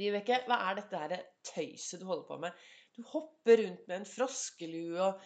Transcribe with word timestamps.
Vibeke, 0.00 0.38
hva 0.48 0.56
er 0.70 0.78
dette 0.78 1.00
her 1.02 1.12
tøyset 1.44 2.00
du 2.00 2.06
holder 2.08 2.26
på 2.28 2.38
med? 2.40 2.64
Du 2.96 3.02
hopper 3.12 3.60
rundt 3.60 3.86
med 3.88 3.98
en 3.98 4.08
froskelue, 4.08 4.96
og 5.10 5.20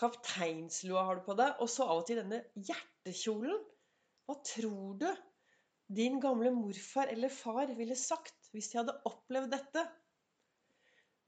kapteinslua 0.00 1.04
har 1.06 1.20
du 1.20 1.24
på 1.28 1.36
deg, 1.38 1.54
og 1.62 1.70
så 1.70 1.86
av 1.86 2.02
og 2.02 2.08
til 2.08 2.18
denne 2.20 2.42
hjertekjolen. 2.58 3.60
Hva 4.26 4.36
tror 4.50 4.96
du 5.00 5.08
din 5.96 6.18
gamle 6.20 6.50
morfar 6.50 7.12
eller 7.12 7.30
far 7.30 7.70
ville 7.78 7.94
sagt 7.98 8.50
hvis 8.50 8.72
de 8.72 8.80
hadde 8.80 8.96
opplevd 9.06 9.52
dette? 9.54 9.84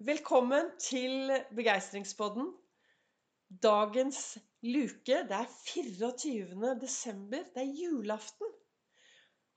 Velkommen 0.09 0.73
til 0.83 1.31
Begeistringspodden. 1.55 2.51
Dagens 3.63 4.37
luke, 4.67 5.23
det 5.31 5.39
er 5.39 5.47
24. 5.71 6.75
desember. 6.83 7.47
Det 7.55 7.63
er 7.63 7.79
julaften. 7.79 8.51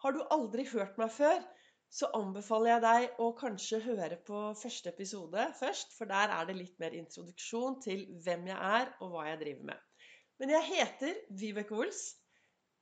Har 0.06 0.14
du 0.16 0.22
aldri 0.34 0.66
hørt 0.72 1.02
meg 1.02 1.12
før, 1.14 1.42
så 1.92 2.08
anbefaler 2.16 2.72
jeg 2.72 2.84
deg 2.86 3.20
å 3.20 3.28
kanskje 3.36 3.82
høre 3.84 4.18
på 4.28 4.42
første 4.56 4.94
episode 4.94 5.48
først, 5.60 5.92
for 5.98 6.08
der 6.08 6.32
er 6.32 6.48
det 6.48 6.56
litt 6.56 6.78
mer 6.80 6.96
introduksjon 6.96 7.82
til 7.84 8.06
hvem 8.24 8.48
jeg 8.48 8.58
er, 8.80 8.94
og 9.04 9.12
hva 9.12 9.26
jeg 9.28 9.42
driver 9.42 9.70
med. 9.74 9.82
Men 10.40 10.54
jeg 10.56 10.68
heter 10.70 11.20
Vibeke 11.42 11.76
Ols. 11.76 12.06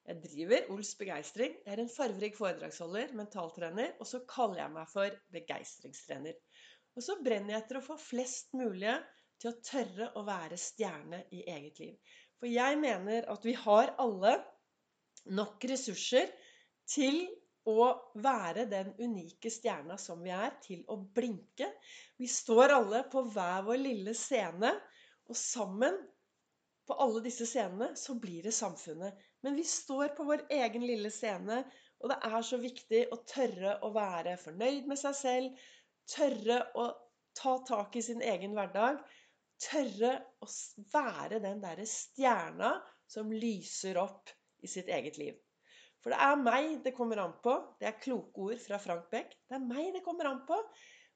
Jeg 0.09 0.21
driver 0.23 0.69
Ols 0.75 0.93
Begeistring. 0.99 1.57
Jeg 1.65 1.73
er 1.73 1.81
en 1.83 1.91
farverik 1.91 2.37
foredragsholder, 2.37 3.15
mentaltrener, 3.17 3.95
og 3.99 4.07
så 4.09 4.21
kaller 4.29 4.61
jeg 4.61 4.75
meg 4.77 4.93
for 4.93 5.17
begeistringstrener. 5.33 6.37
Og 6.95 7.05
så 7.05 7.17
brenner 7.25 7.55
jeg 7.55 7.65
etter 7.65 7.81
å 7.81 7.85
få 7.85 7.97
flest 8.01 8.53
mulig 8.57 8.93
til 9.41 9.51
å 9.51 9.57
tørre 9.65 10.11
å 10.19 10.25
være 10.27 10.57
stjerne 10.59 11.23
i 11.35 11.43
eget 11.49 11.81
liv. 11.81 12.15
For 12.39 12.49
jeg 12.51 12.77
mener 12.79 13.27
at 13.33 13.45
vi 13.45 13.57
har 13.57 13.95
alle 13.99 14.37
nok 15.33 15.65
ressurser 15.69 16.29
til 16.89 17.23
å 17.67 17.89
være 18.23 18.65
den 18.71 18.93
unike 18.99 19.51
stjerna 19.51 19.97
som 19.99 20.21
vi 20.23 20.31
er, 20.33 20.53
til 20.63 20.85
å 20.87 20.95
blinke. 21.15 21.67
Vi 22.17 22.29
står 22.31 22.75
alle 22.77 23.03
på 23.11 23.25
hver 23.33 23.65
vår 23.67 23.81
lille 23.81 24.15
scene, 24.17 24.71
og 25.29 25.37
sammen 25.37 25.97
på 26.89 26.95
alle 27.03 27.21
disse 27.21 27.45
scenene 27.45 27.91
så 27.99 28.15
blir 28.17 28.47
det 28.47 28.55
samfunnet. 28.55 29.17
Men 29.45 29.57
vi 29.59 29.65
står 29.67 30.15
på 30.17 30.25
vår 30.25 30.47
egen 30.55 30.85
lille 30.87 31.11
scene, 31.13 31.61
og 31.99 32.13
det 32.13 32.17
er 32.29 32.41
så 32.47 32.57
viktig 32.61 33.03
å 33.13 33.19
tørre 33.29 33.75
å 33.85 33.91
være 33.93 34.39
fornøyd 34.41 34.87
med 34.89 34.99
seg 34.99 35.17
selv, 35.19 35.67
tørre 36.09 36.63
å 36.79 36.87
ta 37.37 37.57
tak 37.67 37.95
i 37.99 38.03
sin 38.03 38.23
egen 38.25 38.55
hverdag, 38.57 39.03
tørre 39.61 40.15
å 40.41 40.47
være 40.93 41.41
den 41.43 41.61
derre 41.61 41.85
stjerna 41.87 42.73
som 43.09 43.31
lyser 43.31 43.99
opp 44.01 44.31
i 44.63 44.71
sitt 44.71 44.89
eget 44.91 45.19
liv. 45.19 45.35
For 46.03 46.13
det 46.13 46.19
er 46.23 46.39
meg 46.39 46.79
det 46.85 46.95
kommer 46.95 47.19
an 47.23 47.35
på. 47.43 47.55
Det 47.79 47.89
er 47.89 47.99
kloke 47.99 48.45
ord 48.47 48.61
fra 48.63 48.79
Frank 48.81 49.09
Beck. 49.11 49.35
Det 49.49 49.57
er 49.57 49.65
meg 49.65 49.91
det 49.95 50.03
kommer 50.05 50.29
an 50.29 50.41
på. 50.47 50.57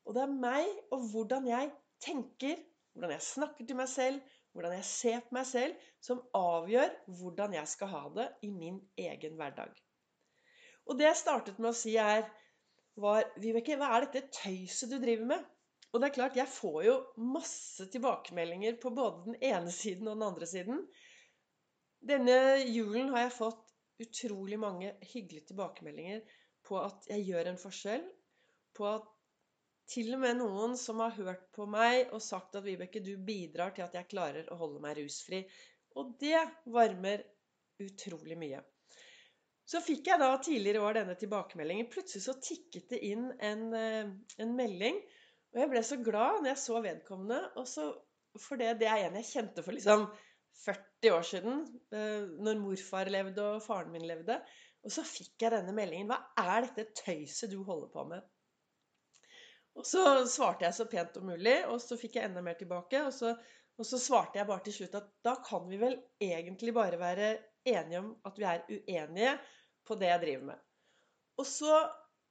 Og 0.04 0.16
det 0.16 0.24
er 0.26 0.36
meg 0.36 0.70
og 0.92 1.08
hvordan 1.14 1.48
jeg 1.48 1.72
tenker, 2.04 2.60
hvordan 2.94 3.16
jeg 3.16 3.26
snakker 3.26 3.68
til 3.68 3.80
meg 3.80 3.90
selv, 3.92 4.20
hvordan 4.54 4.76
jeg 4.76 4.86
ser 4.86 5.24
på 5.26 5.38
meg 5.38 5.48
selv, 5.50 5.88
som 6.04 6.22
avgjør 6.38 6.92
hvordan 7.20 7.56
jeg 7.58 7.72
skal 7.72 7.92
ha 7.94 8.04
det 8.18 8.28
i 8.46 8.52
min 8.54 8.82
egen 9.00 9.40
hverdag. 9.40 9.72
Og 10.84 11.00
det 11.00 11.08
jeg 11.08 11.22
startet 11.24 11.62
med 11.64 11.72
å 11.72 11.78
si, 11.78 11.96
er 11.98 12.28
var 13.00 13.26
Vibeke, 13.42 13.78
hva 13.80 13.96
er 13.96 14.06
dette 14.06 14.30
tøyset 14.36 14.92
du 14.92 15.00
driver 15.02 15.26
med? 15.32 15.46
Og 15.94 16.02
det 16.02 16.10
er 16.10 16.16
klart, 16.16 16.38
jeg 16.38 16.50
får 16.50 16.80
jo 16.88 16.94
masse 17.34 17.86
tilbakemeldinger 17.94 18.78
på 18.82 18.92
både 18.94 19.28
den 19.28 19.40
ene 19.46 19.74
siden 19.74 20.10
og 20.10 20.18
den 20.18 20.28
andre 20.28 20.50
siden. 20.50 20.82
Denne 22.04 22.38
julen 22.66 23.12
har 23.14 23.28
jeg 23.28 23.36
fått 23.38 23.73
utrolig 24.04 24.60
mange 24.62 24.94
hyggelige 25.02 25.50
tilbakemeldinger 25.52 26.22
på 26.68 26.80
at 26.80 27.10
jeg 27.12 27.26
gjør 27.30 27.52
en 27.52 27.60
forskjell. 27.62 28.06
På 28.78 28.88
at 28.90 29.10
til 29.94 30.14
og 30.16 30.22
med 30.24 30.40
noen 30.40 30.78
som 30.80 31.02
har 31.04 31.16
hørt 31.18 31.50
på 31.56 31.66
meg 31.70 32.14
og 32.16 32.24
sagt 32.24 32.56
at 32.56 32.66
Vibeke, 32.66 33.04
du 33.04 33.18
bidrar 33.20 33.74
til 33.76 33.86
at 33.86 33.96
jeg 33.98 34.10
klarer 34.12 34.48
å 34.50 34.60
holde 34.62 34.82
meg 34.84 34.98
rusfri. 35.02 35.44
Og 36.00 36.16
det 36.22 36.40
varmer 36.74 37.26
utrolig 37.84 38.38
mye. 38.40 38.62
Så 39.68 39.80
fikk 39.84 40.10
jeg 40.12 40.20
da 40.20 40.32
tidligere 40.44 40.80
i 40.80 40.86
år 40.88 40.98
denne 41.00 41.16
tilbakemeldingen. 41.20 41.90
Plutselig 41.92 42.26
så 42.26 42.36
tikket 42.44 42.90
det 42.96 43.00
inn 43.08 43.30
en, 43.40 43.68
eh, 43.74 44.10
en 44.44 44.56
melding. 44.58 45.00
Og 45.54 45.62
jeg 45.62 45.72
ble 45.72 45.84
så 45.88 46.00
glad 46.04 46.42
når 46.42 46.52
jeg 46.52 46.64
så 46.64 46.82
vedkommende. 46.84 47.40
For 48.44 48.60
det, 48.60 48.74
det 48.82 48.90
er 48.90 49.06
en 49.06 49.20
jeg 49.22 49.30
kjente 49.30 49.64
for 49.64 49.76
liksom 49.76 50.08
40 50.64 51.16
år 51.16 51.26
siden, 51.28 51.64
eh, 51.96 52.28
når 52.46 52.62
morfar 52.62 53.12
levde 53.12 53.48
og 53.56 53.64
faren 53.66 53.92
min 53.94 54.06
levde. 54.08 54.38
Og 54.84 54.92
så 54.92 55.04
fikk 55.08 55.46
jeg 55.46 55.54
denne 55.56 55.74
meldingen. 55.76 56.12
Hva 56.12 56.20
er 56.44 56.68
dette 56.68 57.04
tøyset 57.04 57.52
du 57.52 57.62
holder 57.64 57.90
på 57.94 58.06
med? 58.12 58.24
Og 59.80 59.88
så 59.90 60.04
svarte 60.30 60.68
jeg 60.68 60.78
så 60.78 60.86
pent 60.90 61.18
om 61.18 61.32
mulig, 61.32 61.56
og 61.66 61.80
så 61.82 61.98
fikk 61.98 62.20
jeg 62.20 62.30
enda 62.30 62.44
mer 62.46 62.58
tilbake. 62.60 63.00
Og 63.08 63.14
så, 63.16 63.34
og 63.80 63.88
så 63.90 64.00
svarte 64.02 64.40
jeg 64.40 64.50
bare 64.50 64.66
til 64.68 64.78
slutt 64.78 65.00
at 65.00 65.10
da 65.26 65.38
kan 65.46 65.66
vi 65.70 65.80
vel 65.82 65.98
egentlig 66.22 66.76
bare 66.76 67.00
være 67.02 67.34
enige 67.66 68.04
om 68.04 68.14
at 68.28 68.38
vi 68.38 68.48
er 68.50 68.66
uenige 68.70 69.34
på 69.88 69.98
det 70.00 70.12
jeg 70.12 70.24
driver 70.26 70.48
med. 70.52 70.64
Og 71.42 71.48
så 71.50 71.80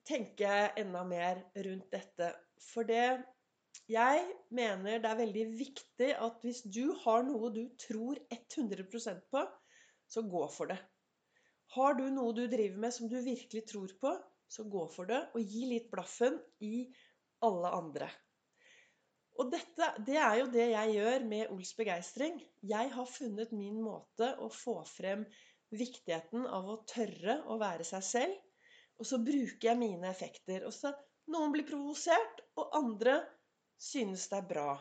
tenker 0.06 0.47
jeg 0.47 0.72
enda 0.84 1.03
mer 1.06 1.43
rundt 1.66 1.88
dette. 1.93 2.31
For 2.62 2.87
det 2.87 3.06
jeg 3.91 4.25
mener 4.55 5.03
det 5.03 5.10
er 5.10 5.21
veldig 5.21 5.44
viktig 5.59 6.09
at 6.27 6.44
hvis 6.44 6.62
du 6.65 6.94
har 7.05 7.25
noe 7.27 7.50
du 7.55 7.62
tror 7.81 8.19
100% 8.34 9.22
på, 9.33 9.44
så 10.09 10.25
gå 10.28 10.43
for 10.53 10.72
det. 10.72 10.78
Har 11.77 11.97
du 11.97 12.05
noe 12.12 12.34
du 12.37 12.44
driver 12.53 12.82
med 12.84 12.93
som 12.94 13.09
du 13.09 13.16
virkelig 13.25 13.65
tror 13.71 13.94
på, 14.00 14.12
så 14.53 14.66
gå 14.69 14.84
for 14.93 15.09
det, 15.09 15.22
og 15.32 15.55
gi 15.55 15.65
litt 15.71 15.88
blaffen 15.93 16.37
i 16.61 16.84
alle 17.47 17.71
andre. 17.72 18.11
Og 19.41 19.49
dette, 19.55 19.87
det 20.05 20.19
er 20.21 20.34
jo 20.43 20.50
det 20.53 20.66
jeg 20.75 20.97
gjør 20.99 21.25
med 21.31 21.55
Ols 21.55 21.72
begeistring. 21.78 22.37
Jeg 22.69 22.91
har 22.93 23.09
funnet 23.09 23.55
min 23.56 23.78
måte 23.81 24.28
å 24.44 24.50
få 24.53 24.82
frem 24.84 25.25
viktigheten 25.72 26.44
av 26.44 26.69
å 26.69 26.82
tørre 26.88 27.38
å 27.49 27.56
være 27.62 27.87
seg 27.88 28.05
selv. 28.05 28.37
Og 29.00 29.09
så 29.09 29.19
bruker 29.25 29.71
jeg 29.71 29.81
mine 29.81 30.11
effekter. 30.12 30.66
Og 30.69 30.77
så 30.77 30.93
Noen 31.32 31.53
blir 31.55 31.62
provosert, 31.62 32.41
og 32.59 32.72
andre 32.75 33.21
synes 33.82 34.28
det 34.31 34.38
er 34.38 34.48
bra. 34.48 34.72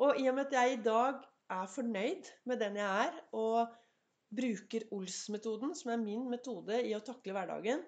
Og 0.00 0.18
i 0.20 0.28
og 0.30 0.36
med 0.36 0.48
at 0.48 0.56
jeg 0.56 0.74
i 0.74 0.82
dag 0.84 1.20
er 1.50 1.70
fornøyd 1.70 2.30
med 2.48 2.60
den 2.62 2.78
jeg 2.80 3.06
er, 3.06 3.16
og 3.36 3.72
bruker 4.36 4.86
Ols-metoden, 4.94 5.74
som 5.74 5.92
er 5.94 6.02
min 6.02 6.28
metode 6.30 6.78
i 6.86 6.94
å 6.94 7.02
takle 7.02 7.34
hverdagen 7.34 7.82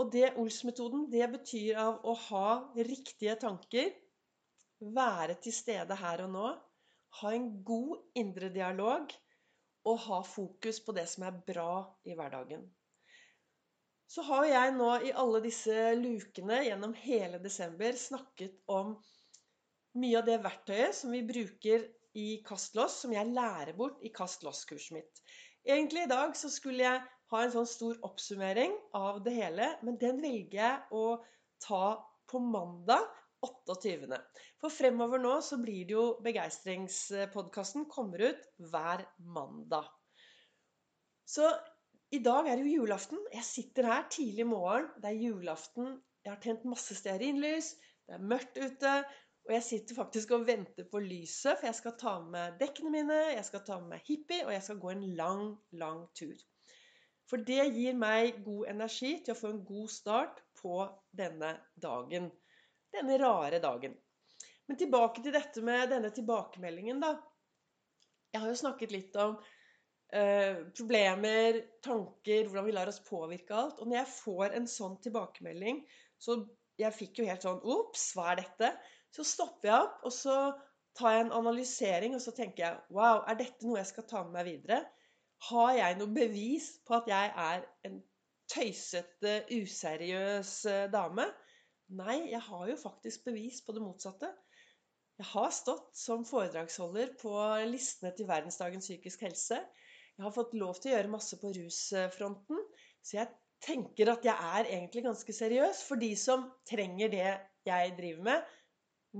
Og 0.00 0.08
det 0.12 0.32
Ols-metoden, 0.40 1.04
det 1.12 1.26
betyr 1.34 1.78
av 1.78 1.98
å 2.08 2.14
ha 2.28 2.46
riktige 2.76 3.36
tanker, 3.36 3.90
være 4.80 5.36
til 5.44 5.54
stede 5.54 5.94
her 6.00 6.24
og 6.24 6.32
nå, 6.32 6.46
ha 7.20 7.32
en 7.36 7.50
god 7.62 8.18
indre 8.18 8.48
dialog 8.54 9.12
og 9.84 9.98
ha 10.06 10.22
fokus 10.24 10.80
på 10.80 10.94
det 10.96 11.04
som 11.12 11.26
er 11.28 11.42
bra 11.46 11.74
i 12.08 12.16
hverdagen. 12.16 12.64
Så 14.12 14.20
har 14.28 14.44
jeg 14.44 14.72
nå 14.76 14.90
i 15.08 15.12
alle 15.16 15.40
disse 15.40 15.74
lukene 15.96 16.58
gjennom 16.66 16.92
hele 17.00 17.38
desember 17.40 17.96
snakket 17.96 18.58
om 18.68 18.90
mye 19.96 20.18
av 20.20 20.26
det 20.26 20.36
verktøyet 20.44 20.98
som 20.98 21.14
vi 21.14 21.22
bruker 21.24 21.86
i 22.20 22.42
kastlås, 22.44 22.98
som 23.02 23.14
jeg 23.14 23.32
lærer 23.32 23.72
bort 23.76 24.02
i 24.04 24.12
Kast 24.12 24.44
loss-kurset 24.44 24.98
mitt. 24.98 25.22
Egentlig 25.64 26.04
i 26.04 26.10
dag 26.10 26.36
så 26.36 26.50
skulle 26.52 26.84
jeg 26.84 27.00
ha 27.32 27.40
en 27.40 27.54
sånn 27.54 27.68
stor 27.70 27.96
oppsummering 28.04 28.74
av 28.98 29.22
det 29.24 29.32
hele, 29.38 29.70
men 29.80 29.96
den 30.00 30.20
velger 30.20 30.58
jeg 30.60 30.78
å 30.92 31.04
ta 31.64 31.96
på 32.28 32.40
mandag 32.52 33.08
28. 33.42 34.20
For 34.60 34.70
fremover 34.70 35.22
nå 35.22 35.38
så 35.42 35.56
blir 35.62 35.86
det 35.88 35.96
jo 35.96 36.06
Begeistringspodkasten 36.24 37.88
kommer 37.90 38.28
ut 38.28 38.44
hver 38.60 39.06
mandag. 39.24 39.88
Så 41.24 41.48
i 42.12 42.20
dag 42.20 42.48
er 42.48 42.58
det 42.58 42.66
jo 42.66 42.82
julaften. 42.82 43.20
Jeg 43.32 43.44
sitter 43.48 43.88
her 43.88 44.06
tidlig 44.12 44.44
i 44.44 44.48
morgen. 44.48 44.88
Det 45.00 45.10
er 45.10 45.20
julaften. 45.22 45.94
Jeg 46.24 46.34
har 46.34 46.40
tent 46.44 46.64
masse 46.68 46.94
stearinlys. 46.98 47.72
Det 48.06 48.18
er 48.18 48.26
mørkt 48.32 48.58
ute. 48.60 48.92
Og 49.46 49.54
jeg 49.56 49.64
sitter 49.66 49.96
faktisk 49.96 50.34
og 50.36 50.44
venter 50.46 50.86
på 50.90 51.00
lyset, 51.02 51.56
for 51.58 51.66
jeg 51.66 51.74
skal 51.74 51.94
ta 51.98 52.12
med 52.22 52.60
dekkene 52.60 52.92
mine, 52.94 53.16
jeg 53.34 53.42
skal 53.48 53.64
ta 53.66 53.80
med 53.82 54.04
hippie, 54.06 54.44
og 54.46 54.52
jeg 54.54 54.62
skal 54.62 54.78
gå 54.84 54.92
en 54.92 55.02
lang, 55.18 55.42
lang 55.80 56.04
tur. 56.14 56.36
For 57.26 57.42
det 57.48 57.64
gir 57.74 57.96
meg 57.98 58.38
god 58.44 58.70
energi 58.70 59.16
til 59.24 59.34
å 59.34 59.40
få 59.40 59.50
en 59.50 59.64
god 59.66 59.90
start 59.90 60.38
på 60.60 60.76
denne 61.18 61.56
dagen. 61.74 62.30
Denne 62.94 63.18
rare 63.18 63.58
dagen. 63.62 63.96
Men 64.68 64.78
tilbake 64.78 65.24
til 65.24 65.34
dette 65.34 65.64
med 65.64 65.90
denne 65.90 66.12
tilbakemeldingen, 66.14 67.02
da. 67.02 67.16
Jeg 68.32 68.44
har 68.44 68.52
jo 68.52 68.62
snakket 68.62 68.94
litt 68.94 69.18
om 69.20 69.34
Eh, 70.12 70.58
problemer, 70.76 71.56
tanker, 71.80 72.44
hvordan 72.44 72.66
vi 72.66 72.72
lar 72.76 72.90
oss 72.90 73.00
påvirke 73.06 73.54
alt. 73.56 73.78
Og 73.80 73.88
når 73.88 74.02
jeg 74.02 74.10
får 74.12 74.56
en 74.58 74.66
sånn 74.68 74.98
tilbakemelding, 75.04 75.78
så 76.20 76.36
jeg 76.80 76.92
fikk 76.96 77.22
jo 77.22 77.28
helt 77.30 77.44
sånn 77.46 77.62
Ops, 77.72 78.10
hva 78.16 78.32
er 78.32 78.42
dette? 78.42 78.68
Så 79.12 79.24
stopper 79.24 79.70
jeg 79.70 79.86
opp, 79.86 80.02
og 80.04 80.12
så 80.12 80.36
tar 80.98 81.14
jeg 81.14 81.24
en 81.24 81.32
analysering, 81.38 82.16
og 82.16 82.20
så 82.24 82.34
tenker 82.36 82.64
jeg 82.66 82.98
Wow, 82.98 83.22
er 83.24 83.38
dette 83.40 83.64
noe 83.64 83.80
jeg 83.80 83.88
skal 83.88 84.06
ta 84.10 84.20
med 84.26 84.36
meg 84.36 84.50
videre? 84.50 84.82
Har 85.48 85.72
jeg 85.78 85.96
noe 85.98 86.14
bevis 86.14 86.68
på 86.86 86.98
at 86.98 87.08
jeg 87.08 87.32
er 87.46 87.64
en 87.88 87.96
tøysete, 88.52 89.32
useriøs 89.48 90.52
eh, 90.68 90.86
dame? 90.92 91.24
Nei, 92.02 92.18
jeg 92.34 92.40
har 92.50 92.66
jo 92.68 92.76
faktisk 92.82 93.24
bevis 93.30 93.64
på 93.64 93.72
det 93.72 93.84
motsatte. 93.84 94.28
Jeg 95.20 95.28
har 95.32 95.48
stått 95.56 95.96
som 95.96 96.28
foredragsholder 96.28 97.16
på 97.20 97.32
listene 97.72 98.12
til 98.16 98.28
Verdensdagen 98.28 98.84
psykisk 98.84 99.24
helse. 99.24 99.62
Jeg 100.18 100.26
har 100.26 100.34
fått 100.34 100.56
lov 100.58 100.76
til 100.78 100.92
å 100.92 100.96
gjøre 100.96 101.12
masse 101.12 101.38
på 101.40 101.52
rusfronten. 101.56 102.58
Så 103.02 103.16
jeg 103.18 103.30
tenker 103.62 104.10
at 104.12 104.26
jeg 104.26 104.50
er 104.56 104.68
egentlig 104.68 105.04
ganske 105.06 105.34
seriøs 105.36 105.84
for 105.86 106.00
de 106.02 106.12
som 106.18 106.44
trenger 106.68 107.12
det 107.12 107.30
jeg 107.68 107.94
driver 107.98 108.26
med. 108.28 108.52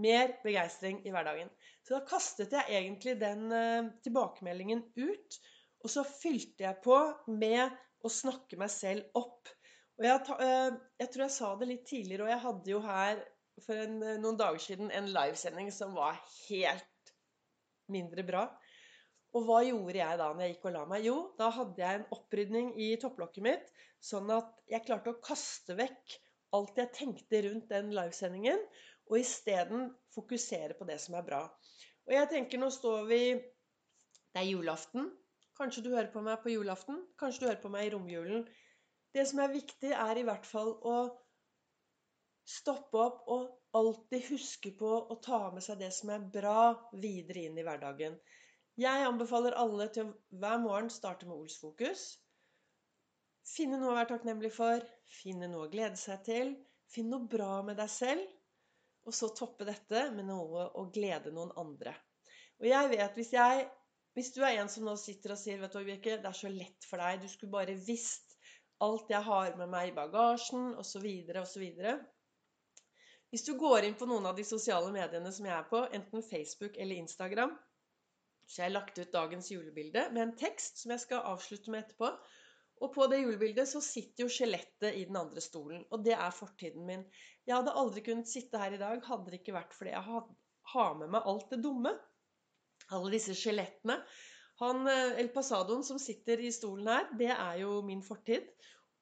Mer 0.02 0.36
begeistring 0.44 1.02
i 1.06 1.12
hverdagen. 1.12 1.50
Så 1.84 1.96
da 1.96 2.04
kastet 2.08 2.54
jeg 2.56 2.78
egentlig 2.78 3.16
den 3.20 3.48
uh, 3.52 3.90
tilbakemeldingen 4.04 4.84
ut. 4.96 5.40
Og 5.82 5.90
så 5.90 6.04
fylte 6.06 6.64
jeg 6.68 6.80
på 6.84 6.98
med 7.34 7.72
å 8.02 8.10
snakke 8.10 8.58
meg 8.60 8.70
selv 8.72 9.18
opp. 9.18 9.50
Og 9.98 10.06
jeg, 10.06 10.22
uh, 10.38 10.78
jeg, 11.00 11.10
tror 11.12 11.26
jeg 11.26 11.36
sa 11.36 11.52
det 11.58 11.70
litt 11.72 11.84
tidligere, 11.88 12.26
og 12.26 12.32
jeg 12.32 12.44
hadde 12.46 12.72
jo 12.72 12.82
her 12.86 13.24
for 13.66 13.78
en, 13.84 13.98
noen 14.22 14.38
dager 14.40 14.62
siden 14.64 14.92
en 14.94 15.10
livesending 15.12 15.68
som 15.74 15.92
var 15.96 16.16
helt 16.48 17.12
mindre 17.92 18.24
bra. 18.26 18.46
Og 19.32 19.46
hva 19.48 19.62
gjorde 19.64 19.96
jeg 19.96 20.18
da 20.20 20.28
når 20.32 20.44
jeg 20.44 20.54
gikk 20.54 20.66
og 20.68 20.74
la 20.74 20.82
meg? 20.90 21.06
Jo, 21.08 21.16
da 21.38 21.48
hadde 21.56 21.80
jeg 21.80 22.00
en 22.00 22.10
opprydning 22.16 22.74
i 22.84 22.90
topplokket 23.00 23.46
mitt, 23.46 23.70
sånn 24.02 24.28
at 24.34 24.50
jeg 24.68 24.84
klarte 24.84 25.14
å 25.14 25.20
kaste 25.24 25.76
vekk 25.78 26.18
alt 26.56 26.76
jeg 26.76 26.92
tenkte 26.96 27.40
rundt 27.46 27.70
den 27.72 27.94
livesendingen, 27.96 28.60
og 29.08 29.18
isteden 29.18 29.88
fokusere 30.14 30.76
på 30.76 30.86
det 30.88 30.98
som 31.00 31.16
er 31.16 31.24
bra. 31.26 31.42
Og 32.08 32.14
jeg 32.16 32.28
tenker, 32.32 32.60
nå 32.60 32.68
står 32.72 33.08
vi 33.08 33.22
Det 34.32 34.40
er 34.40 34.48
julaften. 34.48 35.10
Kanskje 35.58 35.82
du 35.84 35.90
hører 35.92 36.08
på 36.12 36.22
meg 36.24 36.38
på 36.40 36.52
julaften. 36.52 37.02
Kanskje 37.20 37.42
du 37.42 37.48
hører 37.50 37.60
på 37.60 37.70
meg 37.72 37.86
i 37.86 37.90
romjulen. 37.92 38.46
Det 39.12 39.26
som 39.28 39.42
er 39.44 39.52
viktig, 39.52 39.90
er 39.92 40.18
i 40.18 40.24
hvert 40.24 40.46
fall 40.48 40.72
å 40.88 40.94
stoppe 42.48 42.96
opp 42.98 43.28
og 43.30 43.76
alltid 43.76 44.24
huske 44.30 44.72
på 44.78 44.88
å 44.88 45.18
ta 45.24 45.42
med 45.52 45.64
seg 45.64 45.82
det 45.84 45.90
som 45.92 46.14
er 46.14 46.24
bra, 46.32 46.72
videre 46.96 47.44
inn 47.44 47.60
i 47.60 47.66
hverdagen. 47.66 48.16
Jeg 48.80 49.04
anbefaler 49.04 49.52
alle 49.60 49.86
til 49.92 50.08
å 50.08 50.38
hver 50.40 50.60
morgen 50.62 50.88
starte 50.90 51.26
med 51.28 51.36
Olsfokus. 51.36 52.04
Finne 53.44 53.76
noe 53.76 53.90
å 53.92 53.96
være 53.98 54.14
takknemlig 54.14 54.52
for, 54.54 54.84
finne 55.20 55.48
noe 55.50 55.66
å 55.66 55.72
glede 55.72 55.98
seg 56.00 56.22
til, 56.24 56.54
finne 56.88 57.18
noe 57.18 57.28
bra 57.28 57.58
med 57.66 57.76
deg 57.76 57.90
selv, 57.92 58.22
og 59.04 59.16
så 59.18 59.28
toppe 59.36 59.66
dette 59.68 60.06
med 60.14 60.28
noe 60.30 60.70
å 60.78 60.86
glede 60.94 61.34
noen 61.34 61.52
andre. 61.60 61.92
Og 62.62 62.68
jeg 62.70 62.90
vet, 62.94 63.18
hvis, 63.18 63.32
jeg, 63.34 63.66
hvis 64.16 64.30
du 64.32 64.40
er 64.46 64.60
en 64.62 64.70
som 64.72 64.86
nå 64.86 64.94
sitter 65.00 65.34
og 65.34 65.40
sier 65.42 65.60
vet 65.60 65.74
du, 65.74 65.82
Vibeke, 65.82 66.16
det 66.22 66.30
er 66.30 66.38
så 66.38 66.52
lett 66.52 66.86
for 66.88 67.02
deg, 67.02 67.20
du 67.20 67.28
skulle 67.28 67.52
bare 67.52 67.74
visst 67.76 68.38
alt 68.82 69.10
jeg 69.12 69.26
har 69.26 69.58
med 69.58 69.68
meg 69.74 69.90
i 69.90 69.96
bagasjen, 69.98 70.72
osv., 70.80 71.10
osv. 71.42 71.66
Hvis 73.32 73.44
du 73.48 73.52
går 73.58 73.88
inn 73.88 73.98
på 73.98 74.08
noen 74.08 74.30
av 74.30 74.38
de 74.38 74.46
sosiale 74.46 74.88
mediene 74.94 75.34
som 75.34 75.50
jeg 75.50 75.56
er 75.58 75.68
på, 75.68 75.82
enten 75.98 76.24
Facebook 76.24 76.78
eller 76.78 77.02
Instagram, 77.02 77.52
så 78.52 78.60
jeg 78.60 78.68
har 78.68 78.74
lagt 78.74 78.98
ut 79.00 79.12
dagens 79.14 79.46
julebilde 79.48 80.04
med 80.12 80.26
en 80.26 80.34
tekst 80.36 80.82
som 80.82 80.92
jeg 80.92 81.00
skal 81.06 81.24
avslutte 81.30 81.72
med 81.72 81.86
etterpå. 81.86 82.10
Og 82.84 82.90
på 82.92 83.06
det 83.08 83.22
julebildet 83.22 83.70
så 83.70 83.80
sitter 83.80 84.26
jo 84.26 84.32
skjelettet 84.32 84.98
i 84.98 85.06
den 85.08 85.16
andre 85.16 85.40
stolen. 85.40 85.86
Og 85.94 86.02
det 86.04 86.12
er 86.18 86.34
fortiden 86.36 86.84
min. 86.84 87.06
Jeg 87.48 87.54
hadde 87.56 87.72
aldri 87.80 88.02
kunnet 88.04 88.28
sitte 88.28 88.60
her 88.60 88.74
i 88.76 88.80
dag 88.80 89.00
hadde 89.06 89.32
det 89.32 89.40
ikke 89.40 89.56
vært 89.56 89.72
fordi 89.76 89.94
jeg 89.94 90.04
har 90.74 90.98
med 91.00 91.14
meg 91.14 91.30
alt 91.32 91.48
det 91.54 91.62
dumme. 91.64 91.94
Alle 92.92 93.14
disse 93.14 93.38
skjelettene. 93.38 93.96
Han 94.60 94.84
eh, 94.90 95.16
El 95.22 95.32
Pasadoen 95.32 95.86
som 95.86 96.00
sitter 96.02 96.42
i 96.44 96.52
stolen 96.52 96.90
her, 96.92 97.08
det 97.18 97.30
er 97.32 97.62
jo 97.62 97.78
min 97.86 98.04
fortid. 98.04 98.44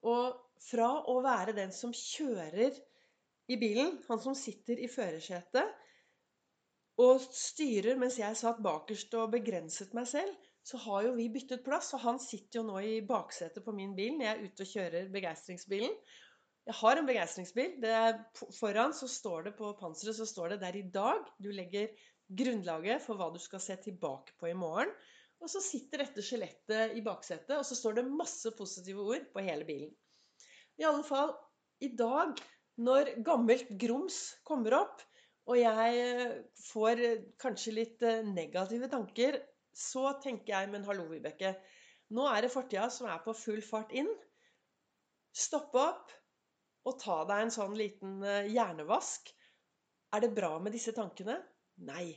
Og 0.06 0.38
fra 0.62 0.92
å 1.10 1.18
være 1.24 1.56
den 1.58 1.74
som 1.74 1.90
kjører 1.96 2.76
i 3.50 3.58
bilen, 3.58 3.96
han 4.06 4.22
som 4.22 4.36
sitter 4.38 4.78
i 4.78 4.88
førersetet 4.88 5.74
og 7.00 7.22
styrer 7.32 7.98
mens 8.00 8.18
jeg 8.20 8.38
satt 8.38 8.60
bakerst 8.64 9.14
og 9.18 9.32
begrenset 9.34 9.94
meg 9.96 10.08
selv, 10.10 10.32
så 10.66 10.78
har 10.84 11.06
jo 11.06 11.14
vi 11.16 11.28
byttet 11.32 11.64
plass. 11.64 11.92
Og 11.96 12.02
han 12.04 12.20
sitter 12.22 12.60
jo 12.60 12.66
nå 12.68 12.80
i 12.84 12.98
baksetet 13.06 13.64
på 13.64 13.74
min 13.76 13.94
bil 13.96 14.18
når 14.18 14.26
jeg 14.26 14.34
er 14.34 14.42
ute 14.44 14.66
og 14.66 14.72
kjører 14.74 15.14
begeistringsbilen. 15.14 15.94
Jeg 16.68 16.76
har 16.76 17.00
en 17.00 17.08
begeistringsbil. 17.08 17.86
foran 18.58 18.92
så 18.94 19.08
står 19.08 19.48
det 19.48 19.54
på 19.58 19.72
panseret 19.80 20.18
så 20.18 20.28
står 20.28 20.54
det 20.54 20.60
der 20.66 20.76
i 20.76 20.86
dag 20.92 21.24
du 21.40 21.48
legger 21.50 21.88
grunnlaget 22.28 23.02
for 23.02 23.18
hva 23.18 23.30
du 23.32 23.40
skal 23.42 23.62
se 23.64 23.76
tilbake 23.88 24.36
på 24.38 24.50
i 24.50 24.54
morgen. 24.54 24.92
Og 25.40 25.48
så 25.48 25.62
sitter 25.64 26.04
dette 26.04 26.22
skjelettet 26.22 26.98
i 26.98 27.02
baksetet, 27.02 27.56
og 27.56 27.64
så 27.64 27.74
står 27.74 27.96
det 27.96 28.10
masse 28.12 28.50
positive 28.58 29.00
ord 29.00 29.24
på 29.32 29.44
hele 29.46 29.64
bilen. 29.64 29.94
I 30.76 30.84
alle 30.84 31.04
fall, 31.04 31.32
i 31.80 31.88
dag, 31.96 32.36
når 32.76 33.14
gammelt 33.24 33.72
grums 33.80 34.20
kommer 34.44 34.76
opp, 34.82 35.00
og 35.50 35.58
jeg 35.58 36.34
får 36.70 37.02
kanskje 37.42 37.74
litt 37.74 38.04
eh, 38.06 38.22
negative 38.26 38.88
tanker 38.92 39.40
så 39.76 40.14
tenker 40.22 40.54
jeg, 40.54 40.70
men 40.72 40.86
hallo, 40.86 41.06
Vibeke. 41.10 41.54
Nå 42.16 42.26
er 42.30 42.44
det 42.44 42.52
fortida 42.52 42.88
som 42.92 43.08
er 43.10 43.20
på 43.24 43.34
full 43.36 43.60
fart 43.62 43.92
inn. 43.96 44.08
Stopp 45.30 45.76
opp 45.78 46.10
og 46.88 46.96
ta 46.98 47.20
deg 47.28 47.44
en 47.44 47.54
sånn 47.54 47.76
liten 47.78 48.18
eh, 48.26 48.50
hjernevask. 48.50 49.30
Er 50.16 50.24
det 50.24 50.34
bra 50.34 50.56
med 50.62 50.74
disse 50.74 50.94
tankene? 50.96 51.38
Nei. 51.86 52.08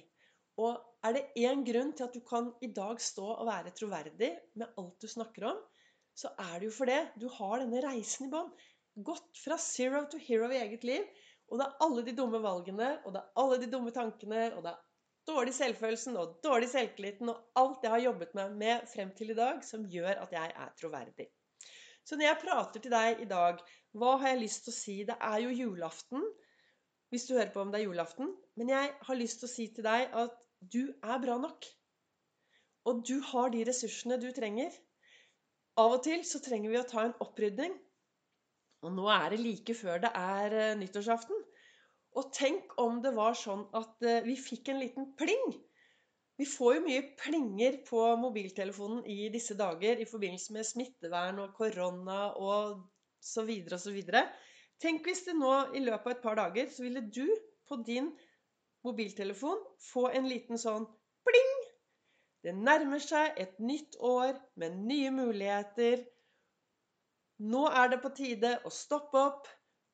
Og 0.61 1.05
er 1.05 1.17
det 1.17 1.45
én 1.45 1.63
grunn 1.65 1.93
til 1.97 2.07
at 2.07 2.15
du 2.15 2.23
kan 2.25 2.49
i 2.65 2.71
dag 2.73 3.01
stå 3.01 3.25
og 3.35 3.47
være 3.49 3.73
troverdig 3.77 4.31
med 4.59 4.79
alt 4.81 5.01
du 5.01 5.09
snakker 5.09 5.49
om, 5.51 5.61
så 6.17 6.29
er 6.41 6.59
det 6.59 6.69
jo 6.69 6.75
for 6.75 6.89
det. 6.89 7.01
Du 7.17 7.27
har 7.37 7.61
denne 7.61 7.81
reisen 7.85 8.27
i 8.27 8.33
bånn. 8.33 8.51
Gått 9.05 9.39
fra 9.41 9.57
zero 9.61 10.03
to 10.09 10.19
hero 10.21 10.49
i 10.53 10.59
eget 10.61 10.85
liv. 10.85 11.05
Og 11.51 11.59
det 11.59 11.67
er 11.67 11.85
alle 11.85 12.03
de 12.07 12.15
dumme 12.17 12.41
valgene, 12.43 12.89
og 13.03 13.13
det 13.13 13.21
er 13.21 13.43
alle 13.43 13.59
de 13.61 13.69
dumme 13.71 13.93
tankene, 13.95 14.45
og 14.55 14.63
det 14.65 14.73
er 14.73 14.81
dårlig 15.27 15.53
selvfølelsen 15.55 16.17
og 16.19 16.39
dårlig 16.43 16.69
selvtilliten 16.71 17.31
og 17.31 17.59
alt 17.59 17.85
jeg 17.85 17.93
har 17.93 18.03
jobbet 18.07 18.33
meg 18.37 18.55
med 18.59 18.87
frem 18.91 19.13
til 19.17 19.31
i 19.31 19.37
dag, 19.37 19.61
som 19.63 19.85
gjør 19.89 20.23
at 20.25 20.33
jeg 20.35 20.53
er 20.65 20.73
troverdig. 20.79 21.27
Så 22.03 22.17
når 22.19 22.27
jeg 22.27 22.41
prater 22.41 22.83
til 22.83 22.91
deg 22.91 23.21
i 23.23 23.29
dag, 23.29 23.61
hva 23.95 24.15
har 24.19 24.33
jeg 24.33 24.41
lyst 24.41 24.65
til 24.65 24.73
å 24.73 24.77
si? 24.77 24.95
Det 25.07 25.15
er 25.15 25.37
jo 25.45 25.53
julaften, 25.55 26.25
hvis 27.13 27.27
du 27.29 27.35
hører 27.37 27.53
på 27.53 27.61
om 27.61 27.71
det 27.71 27.79
er 27.79 27.85
julaften. 27.87 28.33
Men 28.59 28.73
jeg 28.73 28.89
har 29.07 29.19
lyst 29.19 29.39
til 29.39 29.47
å 29.47 29.53
si 29.53 29.67
til 29.75 29.85
deg 29.85 30.15
at 30.23 30.35
du 30.73 30.81
er 30.89 31.21
bra 31.23 31.37
nok. 31.39 31.67
Og 32.89 33.03
du 33.07 33.19
har 33.31 33.53
de 33.53 33.63
ressursene 33.69 34.17
du 34.19 34.31
trenger. 34.35 34.73
Av 35.79 35.95
og 35.95 36.03
til 36.05 36.25
så 36.27 36.41
trenger 36.43 36.73
vi 36.73 36.79
å 36.81 36.87
ta 36.89 37.05
en 37.07 37.15
opprydning. 37.23 37.77
Og 38.83 38.93
nå 38.93 39.07
er 39.11 39.33
det 39.33 39.41
like 39.41 39.75
før 39.79 40.01
det 40.03 40.11
er 40.19 40.55
eh, 40.59 40.77
nyttårsaften. 40.79 41.43
Og 42.19 42.33
tenk 42.35 42.75
om 42.81 42.99
det 43.01 43.13
var 43.15 43.37
sånn 43.37 43.63
at 43.77 44.03
eh, 44.05 44.23
vi 44.25 44.35
fikk 44.37 44.69
en 44.73 44.81
liten 44.83 45.13
pling. 45.19 45.53
Vi 46.37 46.47
får 46.49 46.77
jo 46.77 46.85
mye 46.87 47.03
plinger 47.19 47.77
på 47.87 48.01
mobiltelefonen 48.19 49.03
i 49.09 49.29
disse 49.33 49.55
dager 49.57 50.01
i 50.01 50.09
forbindelse 50.09 50.55
med 50.55 50.67
smittevern 50.67 51.41
og 51.43 51.53
korona 51.57 52.33
og 52.41 52.81
så 53.23 53.45
videre 53.47 53.77
og 53.77 53.83
så 53.83 53.93
videre. 53.93 54.25
Tenk 54.81 55.05
hvis 55.07 55.23
det 55.27 55.37
nå 55.37 55.51
i 55.77 55.83
løpet 55.83 56.09
av 56.09 56.15
et 56.15 56.23
par 56.23 56.39
dager 56.39 56.71
så 56.73 56.83
ville 56.85 57.05
du 57.05 57.27
på 57.69 57.77
din 57.87 58.09
mobiltelefon 58.83 59.61
få 59.91 60.09
en 60.11 60.27
liten 60.27 60.59
sånn 60.59 60.89
pling. 61.23 61.53
Det 62.43 62.55
nærmer 62.57 62.99
seg 62.99 63.37
et 63.39 63.61
nytt 63.63 63.95
år 64.03 64.35
med 64.59 64.81
nye 64.89 65.13
muligheter. 65.15 66.01
Nå 67.51 67.65
er 67.75 67.89
det 67.91 67.99
på 68.03 68.09
tide 68.15 68.53
å 68.63 68.69
stoppe 68.71 69.19
opp, 69.19 69.47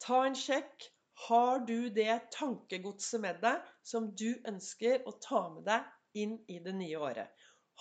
ta 0.04 0.22
en 0.28 0.36
sjekk 0.38 0.86
har 1.28 1.64
du 1.68 1.90
det 1.90 2.14
tankegodset 2.36 3.22
med 3.24 3.40
deg 3.44 3.64
som 3.92 4.12
du 4.22 4.28
ønsker 4.52 5.02
å 5.10 5.16
ta 5.24 5.42
med 5.56 5.66
deg 5.66 6.22
inn 6.22 6.38
i 6.48 6.60
det 6.64 6.76
nye 6.78 7.02
året? 7.10 7.28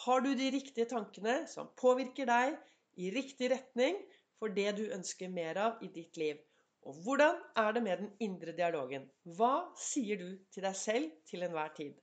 Har 0.06 0.24
du 0.24 0.30
de 0.38 0.48
riktige 0.54 0.88
tankene 0.90 1.42
som 1.52 1.68
påvirker 1.78 2.26
deg 2.30 2.56
i 2.96 3.12
riktig 3.14 3.52
retning 3.52 4.00
for 4.40 4.56
det 4.56 4.72
du 4.80 4.84
ønsker 4.96 5.30
mer 5.36 5.60
av 5.66 5.84
i 5.84 5.92
ditt 5.94 6.16
liv? 6.16 6.40
Og 6.88 6.98
hvordan 7.04 7.38
er 7.60 7.72
det 7.76 7.84
med 7.84 8.02
den 8.02 8.12
indre 8.24 8.56
dialogen? 8.56 9.04
Hva 9.36 9.54
sier 9.76 10.18
du 10.18 10.28
til 10.54 10.64
deg 10.64 10.76
selv 10.80 11.14
til 11.28 11.44
enhver 11.44 11.74
tid? 11.76 11.96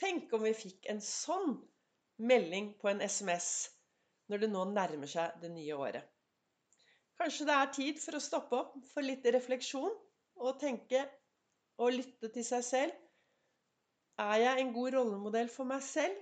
Tenk 0.00 0.32
om 0.34 0.42
vi 0.42 0.56
fikk 0.58 0.90
en 0.90 1.04
sånn 1.04 1.60
melding 2.18 2.74
på 2.82 2.90
en 2.90 3.04
SMS 3.06 3.68
når 4.26 4.42
det 4.42 4.56
nå 4.56 4.72
nærmer 4.74 5.18
seg 5.18 5.38
det 5.42 5.54
nye 5.54 5.76
året. 5.76 6.16
Kanskje 7.20 7.44
det 7.50 7.56
er 7.56 7.72
tid 7.76 7.98
for 8.00 8.16
å 8.16 8.22
stoppe 8.24 8.56
opp 8.56 8.76
for 8.94 9.04
litt 9.04 9.26
refleksjon 9.34 9.92
og 10.40 10.60
tenke 10.62 11.02
og 11.80 11.92
lytte 11.92 12.30
til 12.32 12.46
seg 12.46 12.64
selv. 12.64 12.94
Er 14.20 14.38
jeg 14.40 14.62
en 14.62 14.72
god 14.72 14.94
rollemodell 14.96 15.50
for 15.52 15.68
meg 15.68 15.84
selv? 15.84 16.16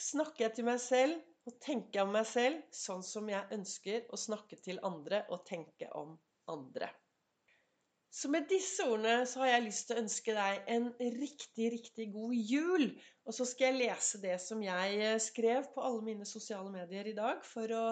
Snakker 0.00 0.46
jeg 0.46 0.56
til 0.56 0.68
meg 0.70 0.80
selv 0.80 1.20
og 1.48 1.60
tenker 1.64 2.04
om 2.06 2.16
meg 2.16 2.24
selv 2.28 2.64
sånn 2.72 3.04
som 3.04 3.28
jeg 3.28 3.58
ønsker 3.58 4.08
å 4.08 4.20
snakke 4.20 4.56
til 4.64 4.80
andre 4.88 5.26
og 5.28 5.44
tenke 5.48 5.92
om 6.00 6.16
andre? 6.48 6.88
Så 8.08 8.30
med 8.32 8.48
disse 8.48 8.86
ordene 8.88 9.26
så 9.28 9.44
har 9.44 9.52
jeg 9.52 9.66
lyst 9.68 9.90
til 9.90 9.98
å 9.98 10.02
ønske 10.02 10.32
deg 10.32 10.68
en 10.74 10.92
riktig, 11.20 11.72
riktig 11.74 12.06
god 12.14 12.36
jul. 12.40 12.86
Og 13.28 13.36
så 13.36 13.44
skal 13.44 13.74
jeg 13.74 13.82
lese 13.84 14.20
det 14.22 14.38
som 14.40 14.62
jeg 14.64 15.18
skrev 15.20 15.68
på 15.74 15.84
alle 15.84 16.06
mine 16.06 16.28
sosiale 16.28 16.72
medier 16.72 17.12
i 17.12 17.18
dag 17.18 17.44
for 17.44 17.74
å 17.76 17.84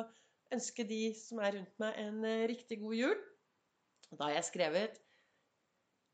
ønske 0.55 0.87
de 0.87 1.01
som 1.19 1.41
er 1.43 1.57
rundt 1.59 1.83
meg, 1.83 1.99
en 1.99 2.23
riktig 2.51 2.81
god 2.85 2.95
jul. 2.95 3.19
Da 4.13 4.29
har 4.29 4.39
jeg 4.39 4.51
skrevet 4.53 5.03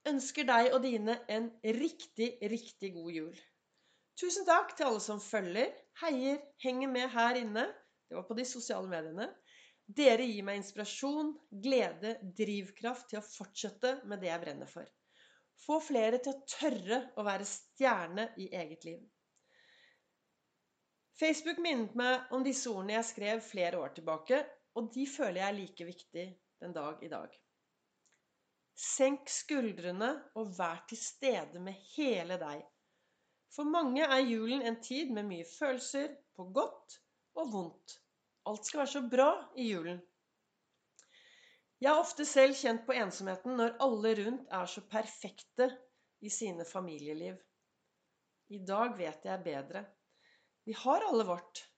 ønsker 0.09 0.47
deg 0.49 0.73
og 0.75 0.83
dine 0.85 1.17
en 1.31 1.49
riktig, 1.79 2.35
riktig 2.51 2.93
god 2.97 3.11
jul. 3.15 3.35
Tusen 4.19 4.47
takk 4.47 4.75
til 4.77 4.89
alle 4.89 5.03
som 5.03 5.23
følger, 5.23 5.71
heier, 6.03 6.41
henger 6.63 6.91
med 6.91 7.09
her 7.15 7.39
inne. 7.41 7.67
Det 8.09 8.19
var 8.19 8.27
på 8.29 8.37
de 8.37 8.47
sosiale 8.49 8.91
mediene. 8.91 9.29
Dere 9.87 10.25
gir 10.27 10.45
meg 10.47 10.61
inspirasjon, 10.61 11.33
glede, 11.65 12.17
drivkraft 12.39 13.09
til 13.11 13.21
å 13.21 13.27
fortsette 13.27 13.97
med 14.09 14.23
det 14.23 14.31
jeg 14.31 14.43
brenner 14.45 14.71
for. 14.71 14.87
Få 15.63 15.79
flere 15.83 16.21
til 16.23 16.35
å 16.35 16.45
tørre 16.49 17.01
å 17.19 17.25
være 17.27 17.47
stjerne 17.49 18.29
i 18.43 18.49
eget 18.59 18.87
liv. 18.89 19.03
Facebook 21.23 21.61
minnet 21.63 21.93
meg 21.95 22.33
om 22.35 22.43
disse 22.43 22.67
ordene 22.67 22.97
jeg 22.97 23.07
skrev 23.07 23.41
flere 23.47 23.79
år 23.79 23.93
tilbake, 23.95 24.41
og 24.75 24.89
de 24.91 25.05
føler 25.07 25.39
jeg 25.39 25.47
er 25.47 25.55
like 25.55 25.85
viktig 25.87 26.25
den 26.65 26.73
dag 26.75 27.05
i 27.07 27.11
dag. 27.13 27.37
Senk 28.75 29.31
skuldrene 29.31 30.09
og 30.41 30.51
vær 30.57 30.81
til 30.91 30.99
stede 30.99 31.63
med 31.63 31.79
hele 31.93 32.41
deg. 32.41 32.65
For 33.55 33.71
mange 33.71 34.03
er 34.03 34.25
julen 34.25 34.67
en 34.67 34.81
tid 34.83 35.13
med 35.15 35.29
mye 35.29 35.47
følelser, 35.47 36.11
på 36.35 36.49
godt 36.57 36.99
og 37.39 37.55
vondt. 37.55 37.97
Alt 38.49 38.67
skal 38.67 38.83
være 38.83 38.93
så 38.97 39.07
bra 39.15 39.31
i 39.55 39.69
julen. 39.69 40.03
Jeg 41.79 41.93
har 41.93 42.03
ofte 42.03 42.27
selv 42.27 42.59
kjent 42.59 42.83
på 42.89 42.99
ensomheten 42.99 43.55
når 43.61 43.79
alle 43.85 44.17
rundt 44.25 44.51
er 44.59 44.67
så 44.75 44.83
perfekte 44.91 45.71
i 46.19 46.31
sine 46.35 46.67
familieliv. 46.67 47.39
I 48.51 48.65
dag 48.67 48.99
vet 48.99 49.31
jeg 49.31 49.45
bedre. 49.47 49.87
Vi 50.65 50.73
har 50.73 51.05
alle 51.09 51.25
vårt. 51.25 51.69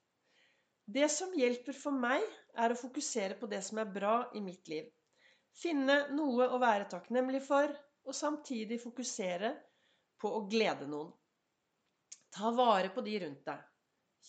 Det 0.84 1.08
som 1.08 1.32
hjelper 1.32 1.72
for 1.72 1.96
meg, 1.96 2.24
er 2.54 2.72
å 2.72 2.78
fokusere 2.78 3.38
på 3.40 3.48
det 3.50 3.62
som 3.64 3.80
er 3.80 3.92
bra 3.92 4.16
i 4.36 4.42
mitt 4.44 4.68
liv. 4.68 4.90
Finne 5.56 5.96
noe 6.12 6.48
å 6.52 6.58
være 6.60 6.90
takknemlig 6.92 7.40
for, 7.46 7.70
og 8.04 8.16
samtidig 8.16 8.82
fokusere 8.82 9.54
på 10.20 10.32
å 10.36 10.42
glede 10.50 10.88
noen. 10.90 11.12
Ta 12.34 12.50
vare 12.52 12.90
på 12.92 13.04
de 13.06 13.14
rundt 13.22 13.46
deg. 13.46 13.62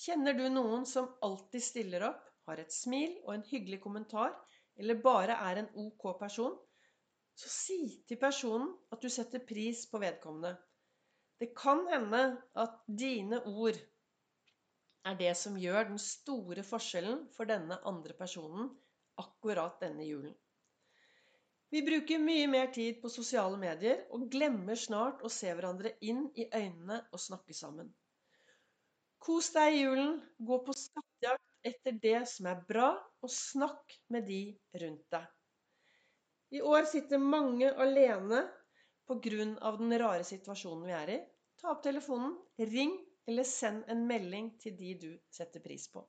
Kjenner 0.05 0.38
du 0.38 0.45
noen 0.51 0.85
som 0.88 1.09
alltid 1.25 1.63
stiller 1.63 2.05
opp, 2.07 2.21
har 2.47 2.62
et 2.62 2.71
smil 2.71 3.17
og 3.25 3.33
en 3.33 3.45
hyggelig 3.50 3.81
kommentar, 3.83 4.31
eller 4.79 5.01
bare 5.03 5.35
er 5.50 5.62
en 5.62 5.69
ok 5.88 6.13
person, 6.19 6.55
så 7.35 7.51
si 7.51 7.79
til 8.07 8.19
personen 8.21 8.71
at 8.95 9.01
du 9.03 9.09
setter 9.12 9.43
pris 9.43 9.83
på 9.91 10.00
vedkommende. 10.00 10.53
Det 11.39 11.51
kan 11.57 11.83
hende 11.91 12.21
at 12.55 12.79
dine 12.88 13.41
ord 13.51 13.79
er 15.05 15.17
det 15.19 15.33
som 15.38 15.57
gjør 15.59 15.91
den 15.91 16.01
store 16.01 16.63
forskjellen 16.65 17.25
for 17.35 17.50
denne 17.50 17.77
andre 17.85 18.15
personen 18.17 18.71
akkurat 19.21 19.77
denne 19.83 20.05
julen. 20.07 20.33
Vi 21.74 21.81
bruker 21.85 22.21
mye 22.21 22.47
mer 22.47 22.69
tid 22.74 23.01
på 23.01 23.12
sosiale 23.12 23.57
medier 23.59 24.05
og 24.15 24.27
glemmer 24.31 24.77
snart 24.79 25.24
å 25.25 25.31
se 25.33 25.50
hverandre 25.51 25.95
inn 26.05 26.27
i 26.38 26.47
øynene 26.47 27.01
og 27.12 27.21
snakke 27.21 27.55
sammen. 27.57 27.89
Kos 29.25 29.50
deg 29.55 29.74
i 29.74 29.81
julen, 29.81 30.19
gå 30.38 30.59
på 30.65 30.75
skattejakt 30.77 31.65
etter 31.65 31.97
det 32.01 32.19
som 32.29 32.50
er 32.51 32.62
bra, 32.67 32.91
og 33.25 33.31
snakk 33.33 33.95
med 34.13 34.27
de 34.29 34.41
rundt 34.81 35.07
deg. 35.15 35.25
I 36.53 36.62
år 36.62 36.85
sitter 36.88 37.17
mange 37.17 37.71
alene 37.74 38.43
pga. 39.09 39.47
den 39.79 39.97
rare 39.97 40.24
situasjonen 40.24 40.85
vi 40.85 40.93
er 40.93 41.09
i. 41.09 41.17
Ta 41.57 41.74
opp 41.74 41.81
telefonen, 41.83 42.38
ring 42.59 42.93
eller 43.27 43.48
send 43.48 43.84
en 43.91 44.05
melding 44.08 44.51
til 44.62 44.77
de 44.77 44.94
du 45.01 45.12
setter 45.34 45.63
pris 45.63 45.88
på. 45.94 46.03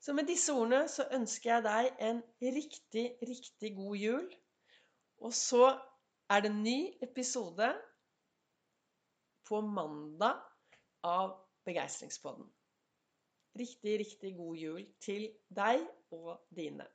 Så 0.00 0.14
med 0.14 0.28
disse 0.28 0.52
ordene 0.54 0.86
så 0.88 1.08
ønsker 1.12 1.50
jeg 1.50 1.64
deg 1.66 2.02
en 2.08 2.20
riktig, 2.42 3.06
riktig 3.22 3.74
god 3.76 3.96
jul. 3.96 4.28
Og 5.18 5.34
så 5.34 5.72
er 6.30 6.44
det 6.44 6.52
en 6.52 6.62
ny 6.62 6.78
episode 7.02 7.72
på 9.48 9.60
mandag 9.60 10.38
av 11.04 11.34
Begeistringspodden. 11.66 12.46
Riktig, 13.58 13.98
riktig 14.04 14.36
god 14.36 14.56
jul 14.56 14.86
til 15.02 15.26
deg 15.50 15.82
og 16.14 16.46
dine. 16.54 16.86